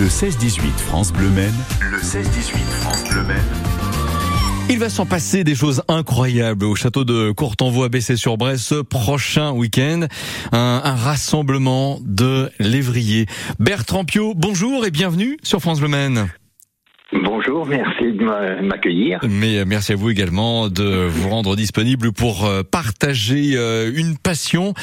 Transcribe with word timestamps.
Le 0.00 0.08
16-18 0.08 0.60
France 0.76 1.12
Bleu 1.12 1.28
Maine. 1.28 1.54
Le 1.80 1.98
16-18 1.98 2.24
France 2.80 3.04
Bleu 3.10 3.22
Maine. 3.22 3.36
Il 4.68 4.80
va 4.80 4.90
s'en 4.90 5.06
passer 5.06 5.44
des 5.44 5.54
choses 5.54 5.84
incroyables 5.86 6.64
au 6.64 6.74
château 6.74 7.04
de 7.04 7.30
Courtenvaux 7.30 7.84
à 7.84 7.88
Bessé-sur-Bresse 7.88 8.62
ce 8.62 8.82
prochain 8.82 9.52
week-end. 9.52 10.06
Un, 10.50 10.80
un, 10.82 10.96
rassemblement 10.96 12.00
de 12.02 12.50
lévriers. 12.58 13.26
Bertrand 13.60 14.04
Pio, 14.04 14.34
bonjour 14.34 14.84
et 14.84 14.90
bienvenue 14.90 15.36
sur 15.44 15.60
France 15.60 15.78
Bleu 15.78 15.88
Maine. 15.88 16.28
Bonjour, 17.22 17.64
merci 17.64 18.12
de 18.12 18.60
m'accueillir. 18.62 19.20
Mais 19.28 19.58
euh, 19.58 19.64
merci 19.64 19.92
à 19.92 19.96
vous 19.96 20.10
également 20.10 20.68
de 20.68 21.06
vous 21.06 21.28
rendre 21.28 21.54
disponible 21.54 22.12
pour 22.12 22.44
euh, 22.44 22.64
partager 22.64 23.52
euh, 23.54 23.92
une 23.94 24.18
passion 24.18 24.74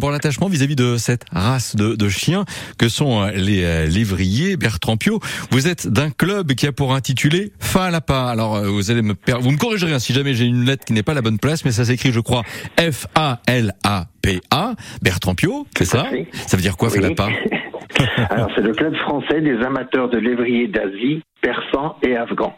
pour 0.00 0.10
l'attachement 0.10 0.48
vis-à-vis 0.48 0.76
de 0.76 0.96
cette 0.98 1.24
race 1.32 1.74
de, 1.74 1.94
de, 1.94 2.08
chiens 2.08 2.44
que 2.78 2.88
sont 2.88 3.24
les 3.34 3.86
lévriers. 3.86 4.56
Bertrand 4.56 4.96
Pio, 4.96 5.20
vous 5.50 5.66
êtes 5.66 5.88
d'un 5.88 6.10
club 6.10 6.52
qui 6.52 6.66
a 6.66 6.72
pour 6.72 6.94
intitulé 6.94 7.52
Falapa. 7.58 8.26
Alors 8.26 8.62
vous 8.62 8.90
allez 8.90 9.02
me 9.02 9.14
vous 9.40 9.50
me 9.50 9.56
corrigerez 9.56 9.94
hein, 9.94 9.98
si 9.98 10.12
jamais 10.12 10.34
j'ai 10.34 10.44
une 10.44 10.64
lettre 10.64 10.84
qui 10.84 10.92
n'est 10.92 11.02
pas 11.02 11.14
la 11.14 11.22
bonne 11.22 11.38
place, 11.38 11.64
mais 11.64 11.72
ça 11.72 11.84
s'écrit, 11.84 12.12
je 12.12 12.20
crois, 12.20 12.42
F 12.78 13.06
A 13.14 13.40
L 13.46 13.72
A 13.84 14.06
P 14.22 14.40
A. 14.50 14.74
Bertrand 15.02 15.34
Pio, 15.34 15.66
c'est 15.76 15.84
ça? 15.84 16.06
Ça 16.46 16.56
veut 16.56 16.62
dire 16.62 16.76
quoi 16.76 16.88
oui. 16.88 16.96
Falapa 16.96 17.28
Alors 18.30 18.50
c'est 18.54 18.62
le 18.62 18.72
club 18.72 18.94
français 18.96 19.40
des 19.40 19.62
amateurs 19.64 20.08
de 20.08 20.18
lévriers 20.18 20.68
d'Asie, 20.68 21.22
persans 21.40 21.96
et 22.02 22.16
afghans. 22.16 22.54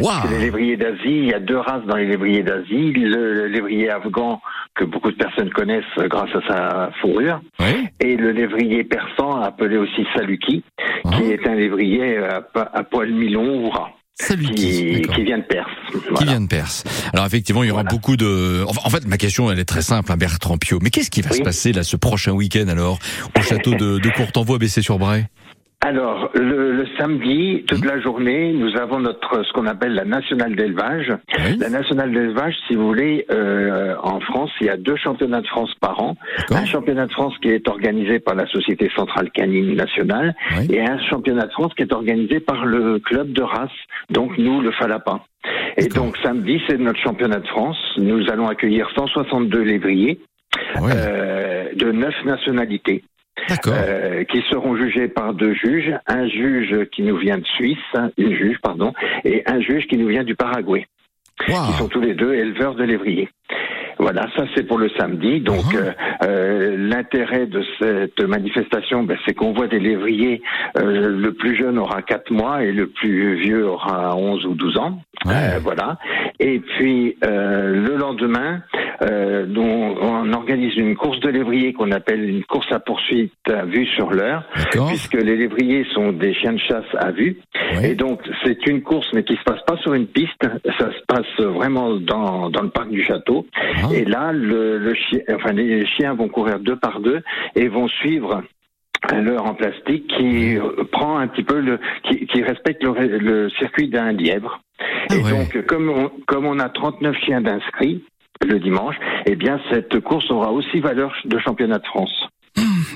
Wow. 0.00 0.10
Les 0.30 0.38
lévriers 0.38 0.76
d'Asie, 0.76 1.00
il 1.04 1.26
y 1.26 1.34
a 1.34 1.40
deux 1.40 1.56
races 1.56 1.84
dans 1.86 1.96
les 1.96 2.06
lévriers 2.06 2.42
d'Asie. 2.42 2.92
Le, 2.92 3.46
lévrier 3.46 3.90
afghan, 3.90 4.40
que 4.74 4.84
beaucoup 4.84 5.10
de 5.10 5.16
personnes 5.16 5.50
connaissent 5.50 5.84
grâce 5.96 6.30
à 6.34 6.46
sa 6.46 6.90
fourrure, 7.00 7.40
oui. 7.60 7.88
et 8.00 8.16
le 8.16 8.32
lévrier 8.32 8.84
persan, 8.84 9.40
appelé 9.42 9.78
aussi 9.78 10.06
saluki, 10.14 10.62
Ah. 11.04 11.10
qui 11.16 11.32
est 11.32 11.46
un 11.48 11.54
lévrier 11.54 12.18
à, 12.18 12.42
à 12.54 12.82
poil 12.84 13.12
mi-long 13.12 13.64
ou 13.64 13.70
ras. 13.70 13.90
Saluki, 14.22 14.54
qui, 14.54 15.02
qui, 15.02 15.24
vient 15.24 15.38
de 15.38 15.44
Perse. 15.44 15.70
Voilà. 15.92 16.18
Qui 16.18 16.24
vient 16.24 16.40
de 16.40 16.46
Perse. 16.46 16.84
Alors 17.12 17.26
effectivement, 17.26 17.62
il 17.64 17.68
y 17.68 17.70
aura 17.70 17.82
voilà. 17.82 17.96
beaucoup 17.96 18.16
de. 18.16 18.64
En 18.66 18.90
fait, 18.90 19.06
ma 19.06 19.16
question, 19.16 19.50
elle 19.50 19.58
est 19.58 19.64
très 19.64 19.82
simple, 19.82 20.12
hein, 20.12 20.16
Bertrand 20.16 20.58
Pio. 20.58 20.78
Mais 20.82 20.90
qu'est-ce 20.90 21.10
qui 21.10 21.22
va 21.22 21.30
oui. 21.32 21.38
se 21.38 21.42
passer 21.42 21.72
là 21.72 21.82
ce 21.82 21.96
prochain 21.96 22.32
week-end 22.32 22.68
alors? 22.68 22.98
Au 23.36 23.42
château 23.42 23.74
de, 23.74 23.98
de 23.98 24.10
Courtenvaux 24.10 24.54
à 24.54 24.58
Bessé-sur-Bray? 24.58 25.26
Alors, 25.84 26.30
le, 26.34 26.70
le, 26.72 26.86
samedi, 26.96 27.64
toute 27.66 27.84
mmh. 27.84 27.88
la 27.88 28.00
journée, 28.00 28.52
nous 28.52 28.76
avons 28.76 29.00
notre 29.00 29.44
ce 29.44 29.52
qu'on 29.52 29.66
appelle 29.66 29.94
la 29.94 30.04
nationale 30.04 30.54
d'élevage. 30.54 31.12
Oui. 31.38 31.56
La 31.58 31.70
nationale 31.70 32.12
d'élevage, 32.12 32.54
si 32.68 32.76
vous 32.76 32.86
voulez, 32.86 33.26
euh, 33.32 33.96
en 34.00 34.20
France, 34.20 34.50
il 34.60 34.68
y 34.68 34.70
a 34.70 34.76
deux 34.76 34.94
championnats 34.94 35.40
de 35.40 35.46
France 35.48 35.74
par 35.80 36.00
an. 36.00 36.16
Un 36.50 36.64
championnat 36.66 37.06
de 37.06 37.12
France 37.12 37.34
qui 37.42 37.48
est 37.48 37.66
organisé 37.68 38.20
par 38.20 38.36
la 38.36 38.46
Société 38.46 38.90
Centrale 38.94 39.32
Canine 39.32 39.74
Nationale 39.74 40.36
oui. 40.56 40.68
et 40.70 40.80
un 40.80 41.00
championnat 41.10 41.46
de 41.46 41.52
France 41.52 41.72
qui 41.74 41.82
est 41.82 41.92
organisé 41.92 42.38
par 42.38 42.64
le 42.64 43.00
club 43.00 43.32
de 43.32 43.42
race, 43.42 43.70
donc 44.08 44.38
nous, 44.38 44.60
le 44.60 44.70
Falapin. 44.70 45.20
Et 45.76 45.88
donc 45.88 46.16
samedi, 46.18 46.60
c'est 46.68 46.78
notre 46.78 47.00
championnat 47.00 47.40
de 47.40 47.48
France. 47.48 47.78
Nous 47.96 48.30
allons 48.30 48.46
accueillir 48.46 48.88
162 48.94 49.60
lévriers 49.62 50.20
oui. 50.80 50.92
euh, 50.94 51.74
de 51.74 51.90
neuf 51.90 52.14
nationalités. 52.24 53.02
Euh, 53.66 54.24
qui 54.24 54.42
seront 54.50 54.76
jugés 54.76 55.08
par 55.08 55.34
deux 55.34 55.54
juges, 55.54 55.92
un 56.06 56.28
juge 56.28 56.86
qui 56.92 57.02
nous 57.02 57.16
vient 57.16 57.38
de 57.38 57.46
Suisse, 57.46 57.78
une 58.18 58.34
juge, 58.34 58.58
pardon, 58.62 58.92
et 59.24 59.42
un 59.46 59.60
juge 59.60 59.86
qui 59.86 59.96
nous 59.96 60.08
vient 60.08 60.22
du 60.22 60.34
Paraguay, 60.34 60.86
wow. 61.48 61.66
qui 61.66 61.72
sont 61.72 61.88
tous 61.88 62.00
les 62.00 62.14
deux 62.14 62.34
éleveurs 62.34 62.74
de 62.74 62.84
lévriers. 62.84 63.28
Voilà, 63.98 64.26
ça 64.36 64.44
c'est 64.54 64.66
pour 64.66 64.78
le 64.78 64.88
samedi. 64.98 65.40
Donc 65.40 65.64
uh 65.72 65.76
-huh. 65.76 65.78
euh, 65.78 65.92
euh, 66.24 66.76
l'intérêt 66.76 67.46
de 67.46 67.62
cette 67.78 68.20
manifestation, 68.20 69.02
ben, 69.04 69.16
c'est 69.24 69.34
qu'on 69.34 69.52
voit 69.52 69.68
des 69.68 69.80
lévriers. 69.80 70.42
Euh, 70.76 71.08
le 71.26 71.32
plus 71.32 71.54
jeune 71.56 71.78
aura 71.78 72.02
4 72.02 72.30
mois 72.30 72.62
et 72.64 72.72
le 72.72 72.86
plus 72.88 73.36
vieux 73.36 73.66
aura 73.66 74.16
11 74.16 74.46
ou 74.46 74.54
12 74.54 74.76
ans. 74.78 75.02
Ouais. 75.26 75.58
voilà. 75.60 75.98
Et 76.40 76.58
puis 76.60 77.16
le 77.22 77.94
lendemain, 77.96 78.62
euh, 79.02 79.46
dont 79.46 79.96
on 80.00 80.32
organise 80.32 80.76
une 80.76 80.94
course 80.94 81.18
de 81.20 81.28
lévrier 81.28 81.72
qu'on 81.72 81.90
appelle 81.90 82.22
une 82.28 82.44
course 82.44 82.70
à 82.70 82.78
poursuite 82.78 83.32
à 83.48 83.64
vue 83.64 83.86
sur 83.86 84.10
l'heure, 84.12 84.44
puisque 84.70 85.14
les 85.14 85.36
lévriers 85.36 85.84
sont 85.92 86.12
des 86.12 86.34
chiens 86.34 86.52
de 86.52 86.58
chasse 86.58 86.92
à 86.98 87.10
vue. 87.10 87.38
Et 87.82 87.94
donc 87.94 88.20
c'est 88.44 88.64
une 88.66 88.82
course, 88.82 89.06
mais 89.14 89.24
qui 89.24 89.34
se 89.34 89.42
passe 89.44 89.62
pas 89.66 89.76
sur 89.78 89.94
une 89.94 90.06
piste, 90.06 90.42
ça 90.78 90.90
se 90.92 91.02
passe 91.08 91.40
vraiment 91.40 91.94
dans, 91.94 92.50
dans 92.50 92.62
le 92.62 92.68
parc 92.68 92.90
du 92.90 93.02
château. 93.02 93.46
Ah. 93.82 93.88
Et 93.92 94.04
là, 94.04 94.32
le, 94.32 94.78
le 94.78 94.94
chien, 94.94 95.20
enfin 95.34 95.52
les 95.52 95.86
chiens 95.86 96.14
vont 96.14 96.28
courir 96.28 96.60
deux 96.60 96.76
par 96.76 97.00
deux 97.00 97.22
et 97.54 97.68
vont 97.68 97.88
suivre 97.88 98.42
un 99.10 99.20
leurre 99.20 99.46
en 99.46 99.54
plastique 99.54 100.06
qui 100.16 100.58
prend 100.92 101.18
un 101.18 101.26
petit 101.26 101.42
peu 101.42 101.60
le, 101.60 101.80
qui, 102.04 102.26
qui 102.26 102.42
respecte 102.42 102.82
le, 102.84 103.18
le 103.18 103.50
circuit 103.50 103.88
d'un 103.88 104.12
lièvre. 104.12 104.60
Ah 104.80 105.14
et 105.14 105.22
ouais. 105.22 105.30
donc, 105.30 105.66
comme 105.66 105.88
on, 105.90 106.10
comme 106.26 106.46
on 106.46 106.58
a 106.58 106.68
39 106.68 107.16
chiens 107.24 107.40
d'inscrits, 107.40 108.04
le 108.44 108.58
dimanche, 108.58 108.96
eh 109.26 109.36
bien 109.36 109.60
cette 109.70 110.00
course 110.00 110.30
aura 110.30 110.52
aussi 110.52 110.80
valeur 110.80 111.12
de 111.24 111.38
championnat 111.38 111.78
de 111.78 111.86
France. 111.86 112.28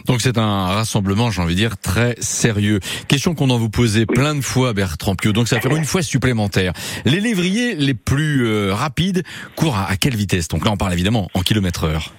Donc 0.07 0.21
c'est 0.21 0.39
un 0.39 0.67
rassemblement, 0.67 1.31
j'ai 1.31 1.43
envie 1.43 1.55
de 1.55 1.61
dire, 1.61 1.79
très 1.79 2.15
sérieux. 2.19 2.81
Question 3.09 3.35
qu'on 3.35 3.51
en 3.51 3.59
vous 3.59 3.71
posait 3.71 4.07
oui. 4.09 4.15
plein 4.15 4.35
de 4.35 4.41
fois, 4.41 4.73
Bertrand 4.73 5.15
Pio. 5.15 5.33
Donc 5.33 5.49
ça 5.49 5.61
fait 5.61 5.69
une 5.69 5.85
fois 5.85 6.03
supplémentaire. 6.03 6.73
Les 7.05 7.21
lévriers 7.21 7.75
les 7.75 7.95
plus 7.95 8.47
euh, 8.47 8.73
rapides 8.73 9.23
courent 9.57 9.77
à, 9.77 9.91
à 9.91 9.97
quelle 9.97 10.17
vitesse? 10.17 10.49
Donc 10.49 10.65
là, 10.65 10.71
on 10.73 10.77
parle 10.77 10.93
évidemment 10.93 11.29
en 11.35 11.41
kilomètres 11.41 11.85
heure. 11.85 12.13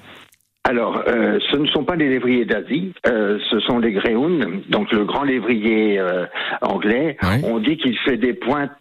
Alors, 0.70 1.02
euh, 1.08 1.40
ce 1.50 1.56
ne 1.56 1.66
sont 1.68 1.86
pas 1.86 1.96
les 1.96 2.10
lévriers 2.10 2.44
d'Asie, 2.44 2.92
euh, 3.08 3.40
ce 3.50 3.58
sont 3.62 3.80
les 3.80 3.94
greyhounds, 3.94 4.64
donc 4.70 4.92
le 4.92 5.06
grand 5.06 5.24
lévrier 5.24 5.98
euh, 5.98 6.26
anglais. 6.62 7.16
Oui. 7.24 7.42
On 7.46 7.60
dit 7.60 7.78
qu'il 7.78 7.98
fait 8.00 8.18
des 8.18 8.34
pointes 8.34 8.72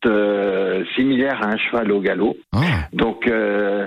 similaires 0.97 1.39
à 1.43 1.51
un 1.51 1.57
cheval 1.57 1.93
au 1.93 2.01
galop. 2.01 2.37
Ah. 2.53 2.89
Donc, 2.93 3.29
euh, 3.29 3.87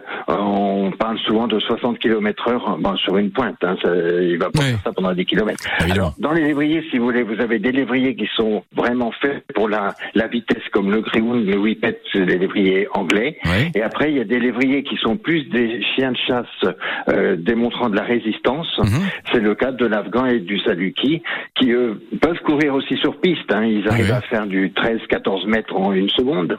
on 0.89 0.97
parle 0.97 1.17
souvent 1.19 1.47
de 1.47 1.59
60 1.59 1.99
km 1.99 2.47
heure 2.47 2.77
bon, 2.79 2.95
sur 2.97 3.17
une 3.17 3.31
pointe. 3.31 3.57
Hein, 3.63 3.75
ça, 3.83 3.89
il 3.95 4.37
va 4.37 4.49
pas 4.49 4.59
oui. 4.59 4.69
faire 4.71 4.79
ça 4.85 4.91
pendant 4.91 5.13
10 5.13 5.25
km. 5.25 5.63
Alors, 5.91 6.13
dans 6.19 6.33
les 6.33 6.45
lévriers, 6.45 6.83
si 6.89 6.97
vous 6.97 7.05
voulez, 7.05 7.23
vous 7.23 7.39
avez 7.41 7.59
des 7.59 7.71
lévriers 7.71 8.15
qui 8.15 8.27
sont 8.35 8.63
vraiment 8.75 9.11
faits 9.21 9.43
pour 9.53 9.69
la, 9.69 9.93
la 10.15 10.27
vitesse, 10.27 10.63
comme 10.71 10.91
le 10.91 11.01
greyhound, 11.01 11.45
le 11.45 11.57
whippet, 11.57 11.99
c'est 12.11 12.25
des 12.25 12.37
lévriers 12.37 12.87
anglais. 12.93 13.37
Oui. 13.45 13.71
Et 13.75 13.81
après, 13.81 14.11
il 14.11 14.17
y 14.17 14.21
a 14.21 14.25
des 14.25 14.39
lévriers 14.39 14.83
qui 14.83 14.97
sont 14.97 15.17
plus 15.17 15.43
des 15.49 15.81
chiens 15.95 16.11
de 16.11 16.17
chasse 16.27 16.73
euh, 17.09 17.35
démontrant 17.37 17.89
de 17.89 17.95
la 17.95 18.03
résistance. 18.03 18.69
Mm 18.77 18.83
-hmm. 18.83 19.05
C'est 19.31 19.43
le 19.49 19.53
cas 19.61 19.71
de 19.71 19.85
l'Afghan 19.85 20.25
et 20.33 20.39
du 20.39 20.57
Saluki, 20.59 21.21
qui 21.57 21.67
eux, 21.71 21.91
peuvent 22.23 22.41
courir 22.49 22.69
aussi 22.79 22.95
sur 23.03 23.13
piste. 23.23 23.49
Hein. 23.55 23.63
Ils 23.77 23.87
arrivent 23.91 24.15
oui. 24.17 24.23
à 24.23 24.29
faire 24.33 24.45
du 24.55 24.61
13-14 24.69 25.47
mètres 25.55 25.75
en 25.75 25.91
une 26.01 26.11
seconde. 26.19 26.51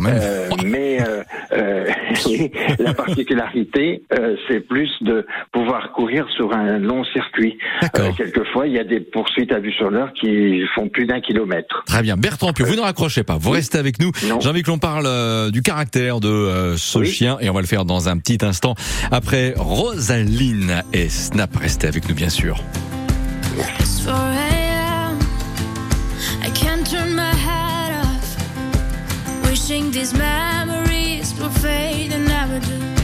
Euh, 0.00 0.48
mais 0.74 0.90
euh, 1.08 1.84
oui, 2.26 2.50
la 2.78 2.94
particularité, 3.02 3.73
euh, 3.76 4.36
c'est 4.48 4.60
plus 4.60 4.90
de 5.00 5.26
pouvoir 5.52 5.92
courir 5.92 6.26
sur 6.36 6.52
un 6.52 6.78
long 6.78 7.04
circuit. 7.04 7.58
Euh, 7.98 8.10
quelquefois, 8.16 8.66
il 8.66 8.74
y 8.74 8.78
a 8.78 8.84
des 8.84 9.00
poursuites 9.00 9.52
à 9.52 9.58
vue 9.58 9.72
sur 9.72 9.90
l'heure 9.90 10.12
qui 10.12 10.62
font 10.74 10.88
plus 10.88 11.06
d'un 11.06 11.20
kilomètre. 11.20 11.82
Très 11.86 12.02
bien. 12.02 12.16
Bertrand 12.16 12.52
Pio, 12.52 12.66
vous 12.66 12.76
ne 12.76 12.80
raccrochez 12.80 13.22
pas. 13.22 13.36
Vous 13.36 13.50
oui. 13.50 13.56
restez 13.56 13.78
avec 13.78 14.00
nous. 14.00 14.10
J'ai 14.40 14.48
envie 14.48 14.62
que 14.62 14.70
l'on 14.70 14.78
parle 14.78 15.06
euh, 15.06 15.50
du 15.50 15.62
caractère 15.62 16.20
de 16.20 16.28
euh, 16.28 16.76
ce 16.76 16.98
oui. 17.00 17.06
chien 17.06 17.36
et 17.40 17.50
on 17.50 17.54
va 17.54 17.60
le 17.60 17.66
faire 17.66 17.84
dans 17.84 18.08
un 18.08 18.18
petit 18.18 18.38
instant. 18.42 18.74
Après 19.10 19.54
Rosaline 19.56 20.82
et 20.92 21.08
Snap, 21.08 21.54
restez 21.56 21.86
avec 21.86 22.08
nous 22.08 22.14
bien 22.14 22.30
sûr. 22.30 22.60
Wishing 29.54 29.92
these 29.92 30.12
memories 30.12 31.32
will 31.38 31.48
fade 31.48 32.12
and 32.12 32.26
never 32.26 32.60
do. 32.60 33.03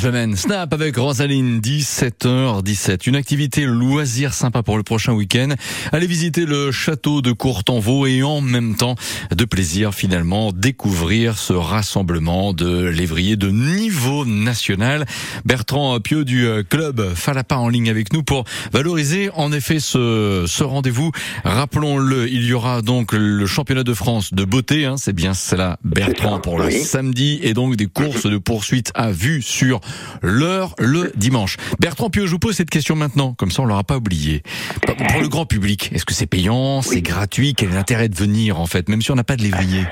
France 0.00 0.12
Maine, 0.12 0.36
Snap 0.36 0.72
avec 0.72 0.96
Rosaline, 0.96 1.60
17h17. 1.60 3.06
Une 3.08 3.16
activité 3.16 3.64
loisir 3.64 4.32
sympa 4.32 4.62
pour 4.62 4.78
le 4.78 4.82
prochain 4.82 5.12
week-end. 5.12 5.48
Allez 5.92 6.06
visiter 6.06 6.46
le 6.46 6.72
château 6.72 7.20
de 7.20 7.32
Courtenvaux 7.32 8.06
et 8.06 8.22
en 8.22 8.40
même 8.40 8.76
temps 8.76 8.94
de 9.30 9.44
plaisir 9.44 9.92
finalement 9.92 10.52
découvrir 10.52 11.36
ce 11.38 11.52
rassemblement 11.52 12.54
de 12.54 12.84
lévriers 12.84 13.36
de 13.36 13.50
niveau 13.50 14.24
national. 14.24 15.04
Bertrand 15.44 15.98
Pieux 16.00 16.24
du 16.24 16.46
euh, 16.46 16.62
club 16.62 17.14
Falapa 17.14 17.56
en 17.56 17.68
ligne 17.68 17.90
avec 17.90 18.12
nous 18.12 18.22
pour 18.22 18.44
valoriser 18.72 19.30
en 19.34 19.52
effet 19.52 19.80
ce, 19.80 20.44
ce 20.46 20.64
rendez-vous. 20.64 21.10
Rappelons-le, 21.44 22.28
il 22.30 22.44
y 22.44 22.54
aura 22.54 22.80
donc 22.80 23.12
le 23.12 23.46
championnat 23.46 23.84
de 23.84 23.94
France 23.94 24.32
de 24.32 24.44
beauté, 24.44 24.86
hein, 24.86 24.96
c'est 24.96 25.12
bien 25.12 25.34
cela 25.34 25.78
Bertrand 25.84 26.38
pour 26.38 26.58
le 26.58 26.70
samedi 26.70 27.38
et 27.42 27.52
donc 27.54 27.76
des 27.76 27.86
courses 27.86 28.26
de 28.26 28.38
poursuite 28.38 28.92
à 28.94 29.10
vue 29.10 29.42
sur 29.42 29.80
l'heure 30.22 30.74
le 30.78 31.12
dimanche. 31.16 31.56
Bertrand 31.78 32.10
Pieux, 32.10 32.26
je 32.26 32.32
vous 32.32 32.38
pose 32.38 32.56
cette 32.56 32.70
question 32.70 32.96
maintenant, 32.96 33.34
comme 33.34 33.50
ça 33.50 33.62
on 33.62 33.66
l'aura 33.66 33.84
pas 33.84 33.96
oublié. 33.96 34.42
Pour 34.86 35.20
le 35.20 35.28
grand 35.28 35.46
public, 35.46 35.90
est-ce 35.92 36.04
que 36.04 36.14
c'est 36.14 36.26
payant, 36.26 36.82
c'est 36.82 37.02
gratuit, 37.02 37.54
quel 37.54 37.70
est 37.70 37.74
l'intérêt 37.74 38.08
de 38.08 38.16
venir 38.16 38.60
en 38.60 38.66
fait, 38.66 38.88
même 38.88 39.02
si 39.02 39.10
on 39.10 39.16
n'a 39.16 39.24
pas 39.24 39.36
de 39.36 39.42
lévrier 39.42 39.84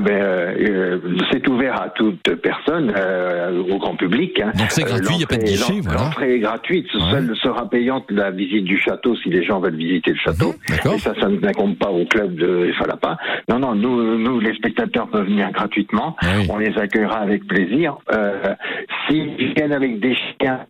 Ah 0.00 0.02
ben, 0.02 0.12
euh, 0.22 0.54
euh, 0.68 0.98
c'est 1.30 1.46
ouvert 1.46 1.80
à 1.82 1.90
toute 1.90 2.22
personne, 2.40 2.90
euh, 2.96 3.62
au 3.70 3.76
grand 3.78 3.96
public. 3.96 4.40
hein. 4.40 4.50
Donc 4.56 4.70
c'est 4.70 4.82
gratuit, 4.82 5.14
il 5.16 5.20
y 5.20 5.24
a 5.24 5.26
pas 5.26 5.36
de 5.36 5.40
l'entrée- 5.42 5.52
guichet, 5.74 5.80
voilà. 5.82 6.00
L'entrée 6.04 6.34
est 6.34 6.38
gratuite, 6.38 6.86
Ouais. 6.94 7.00
seule 7.10 7.36
sera 7.42 7.68
payante 7.68 8.04
la 8.10 8.30
visite 8.30 8.64
du 8.64 8.78
château 8.78 9.14
si 9.16 9.28
les 9.28 9.44
gens 9.44 9.60
veulent 9.60 9.76
visiter 9.76 10.12
le 10.12 10.16
château. 10.16 10.54
D'accord. 10.68 10.94
Et 10.94 10.98
ça, 10.98 11.12
ça 11.20 11.28
ne 11.28 11.36
n'incombe 11.38 11.76
pas 11.76 11.90
au 11.90 12.06
club 12.06 12.34
de 12.34 12.72
Falapa. 12.78 13.18
Non, 13.50 13.58
non, 13.58 13.74
nous, 13.74 14.18
nous, 14.18 14.40
les 14.40 14.54
spectateurs 14.54 15.08
peuvent 15.08 15.26
venir 15.26 15.50
gratuitement. 15.52 16.16
Ah 16.22 16.26
oui. 16.38 16.46
On 16.50 16.56
les 16.58 16.76
accueillera 16.78 17.18
avec 17.18 17.46
plaisir. 17.46 17.96
Euh, 18.14 18.54
S'ils 19.08 19.52
viennent 19.56 19.72
avec 19.72 19.98
des 20.00 20.14
chiens, 20.14 20.60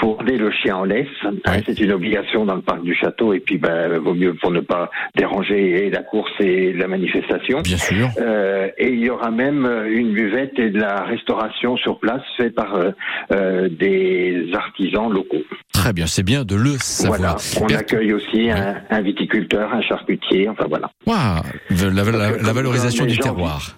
pour 0.00 0.16
garder 0.18 0.38
le 0.38 0.50
chien 0.50 0.76
en 0.76 0.84
laisse, 0.84 1.06
hein, 1.24 1.32
c'est 1.66 1.78
une 1.78 1.92
obligation 1.92 2.44
dans 2.46 2.54
le 2.56 2.62
parc 2.62 2.82
du 2.82 2.94
château. 2.94 3.32
Et 3.34 3.40
puis, 3.40 3.58
ben, 3.58 3.98
vaut 3.98 4.14
mieux 4.14 4.34
pour 4.34 4.50
ne 4.50 4.60
pas 4.60 4.90
déranger 5.16 5.86
et 5.86 5.90
la 5.90 6.02
course 6.02 6.32
et 6.40 6.72
la 6.72 6.88
manifestation. 6.88 7.60
Bien 7.60 7.76
sûr. 7.76 8.08
Euh, 8.18 8.68
et 8.78 8.88
il 8.92 9.00
y 9.00 9.10
aura 9.10 9.30
même 9.30 9.64
euh, 9.66 9.88
une 9.90 10.12
buvette 10.12 10.58
et 10.58 10.70
de 10.70 10.78
la 10.80 11.02
restauration 11.04 11.76
sur 11.76 11.98
place 11.98 12.22
faite 12.36 12.54
par 12.54 12.74
euh, 12.74 12.90
euh, 13.32 13.68
des 13.68 14.46
artisans 14.54 15.10
locaux. 15.12 15.42
Très 15.72 15.92
bien, 15.92 16.06
c'est 16.06 16.22
bien 16.22 16.44
de 16.44 16.54
le 16.56 16.76
savoir. 16.78 17.18
Voilà. 17.18 17.36
On 17.60 17.66
accueille 17.78 18.12
aussi 18.12 18.50
un, 18.50 18.76
un 18.90 19.00
viticulteur, 19.00 19.72
un 19.72 19.82
charcutier, 19.82 20.48
enfin 20.48 20.66
voilà. 20.68 20.90
Waouh, 21.06 21.42
la, 21.70 21.90
la- 21.90 22.04
la- 22.04 22.12
Parce 22.28 22.36
que 22.42 22.46
la 22.46 22.52
valorisation 22.52 23.06
du 23.06 23.18
terroir. 23.18 23.76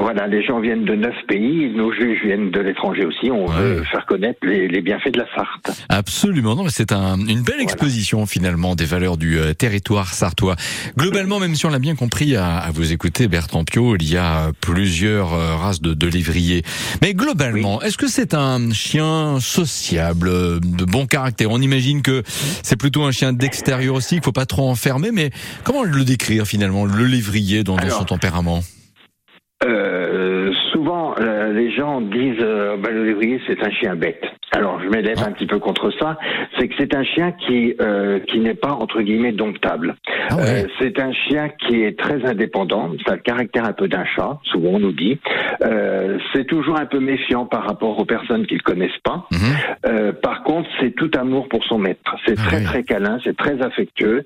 Voilà, 0.00 0.26
les 0.26 0.42
gens 0.42 0.60
viennent 0.60 0.84
de 0.86 0.94
neuf 0.94 1.14
pays, 1.28 1.70
nos 1.76 1.92
juges 1.92 2.20
viennent 2.24 2.50
de 2.50 2.60
l'étranger 2.60 3.04
aussi. 3.04 3.30
On 3.30 3.46
Ouais. 3.46 3.54
veut 3.56 3.84
faire 3.84 4.06
connaître 4.06 4.38
les, 4.42 4.66
les 4.66 4.80
bienfaits 4.80 5.12
de 5.12 5.18
la 5.18 5.26
Sarthe. 5.34 5.84
Absolument, 5.90 6.56
non, 6.56 6.64
mais 6.64 6.70
c'est 6.70 6.92
un, 6.92 7.18
une 7.18 7.42
belle 7.42 7.56
Voilà. 7.56 7.62
exposition 7.64 8.24
finalement 8.26 8.74
des 8.74 8.86
valeurs 8.86 9.16
du 9.18 9.38
euh, 9.38 9.52
territoire 9.52 10.14
sartois. 10.14 10.56
Globalement, 10.96 11.38
même 11.38 11.54
si 11.54 11.66
on 11.66 11.70
l'a 11.70 11.78
bien 11.78 11.94
compris 11.96 12.34
à, 12.34 12.56
à 12.56 12.70
vous 12.70 12.92
écouter, 12.92 13.28
Bertrand 13.28 13.64
Piot, 13.64 13.96
il 13.96 14.10
y 14.10 14.16
a 14.16 14.52
plusieurs 14.62 15.34
euh, 15.34 15.56
races 15.56 15.82
de, 15.82 15.92
de 15.92 16.06
lévriers. 16.06 16.62
Mais 17.02 17.12
globalement, 17.12 17.82
est-ce 17.82 17.98
que 17.98 18.08
c'est 18.08 18.32
un 18.34 18.72
chien 18.72 19.38
sociable, 19.40 20.28
euh, 20.28 20.60
de 20.60 20.84
bon 20.86 21.06
caractère? 21.06 21.50
On 21.50 21.60
imagine 21.60 22.00
que 22.02 22.22
c'est 22.62 22.76
plutôt 22.78 23.02
un 23.04 23.10
chien 23.12 23.32
d'extérieur 23.34 23.94
aussi, 23.94 24.14
qu'il 24.16 24.24
faut 24.24 24.32
pas 24.32 24.46
trop 24.46 24.68
enfermer. 24.70 25.10
Mais 25.12 25.30
comment 25.62 25.82
le 25.82 26.04
décrire 26.04 26.46
finalement, 26.46 26.86
le 26.86 27.04
lévrier 27.04 27.64
dans, 27.64 27.76
dans 27.76 27.82
Alors, 27.82 27.98
son 27.98 28.04
tempérament? 28.04 28.62
Euh, 29.62 30.50
souvent, 30.80 31.14
euh, 31.20 31.52
les 31.52 31.70
gens 31.72 32.00
disent 32.00 32.40
euh, 32.40 32.76
bah, 32.78 32.90
le 32.90 33.04
lévrier 33.04 33.40
c'est 33.46 33.62
un 33.62 33.70
chien 33.70 33.94
bête. 33.96 34.24
Alors 34.52 34.80
je 34.82 34.88
m'élève 34.88 35.16
Ah. 35.22 35.28
un 35.28 35.32
petit 35.32 35.46
peu 35.46 35.58
contre 35.58 35.90
ça. 35.98 36.16
C'est 36.58 36.68
que 36.68 36.74
c'est 36.78 36.94
un 36.96 37.04
chien 37.04 37.32
qui 37.32 37.74
euh, 37.80 38.18
qui 38.28 38.40
n'est 38.40 38.54
pas 38.54 38.72
entre 38.72 39.00
guillemets 39.02 39.32
domptable. 39.32 39.94
Ah 40.30 40.36
ouais. 40.36 40.64
Euh, 40.64 40.68
c'est 40.80 40.98
un 40.98 41.12
chien 41.12 41.50
qui 41.60 41.82
est 41.82 41.98
très 41.98 42.24
indépendant. 42.24 42.90
Ça 43.06 43.12
a 43.12 43.16
le 43.16 43.22
caractère 43.22 43.64
un 43.66 43.72
peu 43.72 43.88
d'un 43.88 44.04
chat. 44.04 44.38
Souvent 44.44 44.70
on 44.74 44.78
nous 44.80 44.92
dit. 44.92 45.18
Euh, 45.62 46.18
c'est 46.32 46.46
toujours 46.46 46.78
un 46.80 46.86
peu 46.86 46.98
méfiant 47.00 47.44
par 47.46 47.64
rapport 47.64 47.98
aux 47.98 48.04
personnes 48.06 48.46
qui 48.46 48.54
le 48.54 48.60
connaissent 48.62 48.98
pas. 49.04 49.26
Euh, 49.86 50.12
par 50.12 50.42
contre, 50.42 50.68
c'est 50.80 50.94
tout 50.96 51.10
amour 51.16 51.48
pour 51.48 51.62
son 51.64 51.78
maître. 51.78 52.16
C'est 52.26 52.38
Ah 52.38 52.42
très 52.46 52.58
oui. 52.58 52.64
très 52.64 52.82
câlin, 52.84 53.18
c'est 53.22 53.36
très 53.36 53.60
affectueux. 53.62 54.24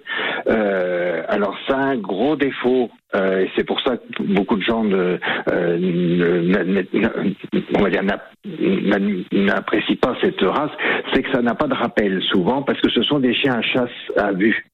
Euh, 0.48 1.22
alors 1.28 1.56
ça 1.66 1.76
a 1.76 1.82
un 1.84 1.96
gros 1.96 2.36
défaut. 2.36 2.90
euh, 3.14 3.42
et 3.44 3.50
c'est 3.54 3.64
pour 3.64 3.80
ça 3.82 3.96
que 3.96 4.22
beaucoup 4.24 4.56
de 4.56 4.62
gens 4.62 4.82
ne, 4.82 5.18
euh, 5.52 5.78
ne- 5.78 6.40
n'a- 6.50 6.64
n'a- 6.64 7.10
on 7.76 7.82
va 7.82 7.90
dire, 7.90 8.02
n'a- 8.02 8.20
n'a- 8.44 8.98
n'apprécient 9.32 9.96
pas 10.00 10.16
cette 10.20 10.40
race, 10.40 10.70
c'est 11.12 11.22
que 11.22 11.30
ça 11.32 11.42
n'a 11.42 11.54
pas 11.54 11.66
de 11.66 11.74
rappel 11.74 12.20
souvent 12.30 12.62
parce 12.62 12.80
que 12.80 12.90
ce 12.90 13.02
sont 13.02 13.18
des 13.18 13.34
chiens 13.34 13.54
à 13.54 13.62
chasse 13.62 13.90
à 14.16 14.32
vue. 14.32 14.64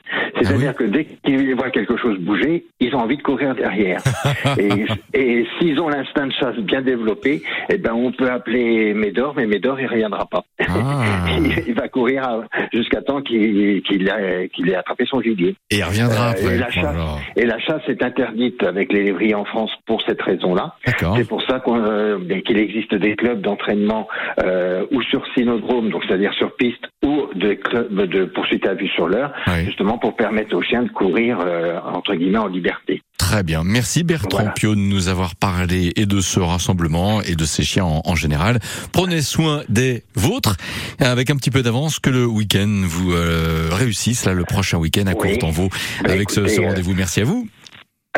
C'est-à-dire 0.40 0.74
que 0.74 0.82
dès 0.84 1.04
qu'ils 1.24 1.54
voient 1.54 1.70
quelque 1.70 1.96
chose 1.96 2.18
bouger, 2.18 2.64
ils 2.80 2.92
ont 2.96 2.98
envie 3.00 3.16
de 3.16 3.22
courir 3.22 3.54
derrière. 3.54 4.00
et 4.58 4.84
et 5.14 5.46
s'ils 5.58 5.80
ont 5.80 5.88
l'instinct 5.88 6.26
de 6.26 6.32
chasse 6.32 6.56
bien 6.56 6.82
développé, 6.82 7.42
eh 7.72 7.78
ben 7.78 7.92
on 7.92 8.10
peut 8.10 8.28
appeler 8.28 8.92
Médor, 8.92 9.34
mais 9.36 9.46
Médor 9.46 9.78
il 9.80 9.86
reviendra 9.86 10.26
pas. 10.26 10.42
Ah. 10.68 11.04
il, 11.66 11.74
va 11.74 11.88
courir 11.88 12.42
jusqu'à 12.72 13.02
temps 13.02 13.22
qu'il 13.22 13.78
ait, 14.08 14.74
attrapé 14.74 15.04
son 15.06 15.20
gibier. 15.20 15.54
Et 15.70 15.76
il 15.76 15.84
reviendra 15.84 16.28
Euh, 16.28 16.30
après. 16.32 16.54
et 16.54 16.58
la 16.58 16.70
chasse. 16.70 16.96
Et 17.36 17.46
la 17.46 17.58
chasse 17.60 17.82
est 17.88 18.02
interdite 18.02 18.62
avec 18.64 18.92
les 18.92 19.04
lévriers 19.04 19.34
en 19.36 19.44
France 19.44 19.70
pour 19.86 20.02
cette 20.02 20.20
raison-là. 20.22 20.74
C'est 21.16 21.28
pour 21.28 21.42
ça 21.42 21.59
qu'on, 21.60 21.82
euh, 21.82 22.18
qu'il 22.46 22.58
existe 22.58 22.94
des 22.94 23.16
clubs 23.16 23.40
d'entraînement 23.40 24.08
euh, 24.42 24.84
ou 24.90 25.02
sur 25.02 25.22
synodrome, 25.34 25.90
donc 25.90 26.02
c'est-à-dire 26.06 26.32
sur 26.34 26.54
piste, 26.56 26.84
ou 27.04 27.26
des 27.34 27.56
clubs 27.56 28.02
de 28.06 28.24
poursuite 28.24 28.66
à 28.66 28.74
vue 28.74 28.88
sur 28.88 29.08
l'heure, 29.08 29.32
Oui. 29.46 29.64
justement 29.66 29.98
pour 29.98 30.16
permettre 30.16 30.56
aux 30.56 30.62
chiens 30.62 30.82
de 30.82 30.90
courir 30.90 31.38
euh, 31.44 31.78
entre 31.84 32.14
guillemets 32.14 32.38
en 32.38 32.46
liberté. 32.46 33.02
Très 33.18 33.42
bien. 33.42 33.62
Merci 33.64 34.02
Bertrand 34.02 34.50
Pio 34.56 34.74
de 34.74 34.80
nous 34.80 35.08
avoir 35.08 35.36
parlé 35.36 35.92
et 35.94 36.06
de 36.06 36.20
ce 36.20 36.40
rassemblement 36.40 37.22
et 37.22 37.36
de 37.36 37.44
ces 37.44 37.62
chiens 37.62 37.84
en, 37.84 38.14
général. 38.16 38.58
Prenez 38.92 39.20
soin 39.20 39.62
des 39.68 40.02
vôtres 40.16 40.56
avec 40.98 41.30
un 41.30 41.36
petit 41.36 41.50
peu 41.50 41.62
d'avance 41.62 42.00
que 42.00 42.10
le 42.10 42.26
week-end 42.26 42.82
vous 42.84 43.12
euh, 43.12 43.68
réussisse 43.70 44.24
là 44.24 44.32
le 44.32 44.44
prochain 44.44 44.78
week-end 44.78 45.06
à 45.06 45.12
oui. 45.12 45.30
Courtenvaux 45.30 45.68
bah, 46.02 46.10
avec 46.10 46.30
ce, 46.30 46.48
ce 46.48 46.60
rendez-vous. 46.60 46.94
Merci 46.94 47.20
à 47.20 47.24
vous. 47.24 47.46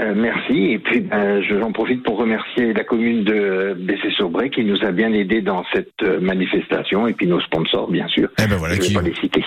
Euh, 0.01 0.15
merci. 0.17 0.73
Et 0.73 0.79
puis, 0.79 1.01
ben, 1.01 1.43
j'en 1.43 1.71
profite 1.71 2.03
pour 2.03 2.17
remercier 2.17 2.73
la 2.73 2.83
commune 2.83 3.25
de 3.25 3.77
Bessé-sur-Bray 3.79 4.49
qui 4.49 4.65
nous 4.65 4.83
a 4.83 4.91
bien 4.91 5.13
aidés 5.13 5.43
dans 5.43 5.65
cette 5.75 5.93
euh, 6.03 6.19
manifestation 6.19 7.07
et 7.07 7.13
puis 7.13 7.27
nos 7.27 7.41
sponsors, 7.43 7.91
bien 7.91 8.09
sûr. 8.09 8.31
Eh 8.43 8.47
ben 8.47 8.57
voilà, 8.57 8.79
qui... 8.79 8.97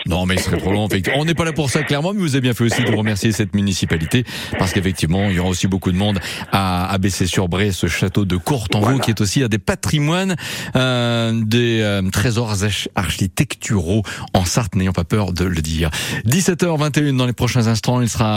Non, 0.06 0.28
mais 0.28 0.38
c'est 0.38 0.56
trop 0.58 0.72
long. 0.72 0.88
On 1.16 1.25
n'est 1.25 1.34
pas 1.34 1.46
là 1.46 1.54
pour 1.54 1.72
ça, 1.72 1.82
clairement, 1.82 2.14
mais 2.14 2.20
vous 2.20 2.36
avez 2.36 2.42
bien 2.42 2.54
fait 2.54 2.64
aussi 2.64 2.84
de 2.84 2.92
remercier 2.96 3.32
cette 3.32 3.56
municipalité 3.56 4.24
parce 4.60 4.72
qu'effectivement, 4.72 5.30
il 5.30 5.36
y 5.36 5.40
aura 5.40 5.50
aussi 5.50 5.68
beaucoup 5.68 5.92
de 5.92 5.98
monde 5.98 6.20
à, 6.52 6.92
à 6.94 6.98
Bessé-sur-Bray, 7.00 7.74
ce 7.74 7.88
château 7.88 8.25
de 8.25 8.38
Courtenvaux 8.38 9.00
qui 9.00 9.10
est 9.10 9.22
aussi 9.22 9.42
à 9.42 9.48
des 9.48 9.58
patrimoines, 9.58 10.36
euh, 10.75 11.32
des 11.44 11.82
euh, 11.82 12.04
trésors 12.12 12.54
architecturaux 12.94 14.04
en 14.36 14.46
Sarthe, 14.46 14.75
n'ayant 14.75 14.94
pas 14.94 15.06
peur 15.06 15.34
de 15.34 15.46
le 15.46 15.62
dire. 15.62 15.90
17h21 16.28 17.18
dans 17.18 17.25
les 17.25 17.34
prochains 17.34 17.66
instants, 17.66 18.00
il 18.00 18.10
sera 18.10 18.34